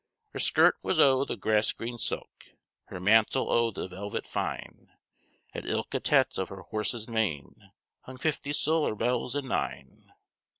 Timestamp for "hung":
8.05-8.17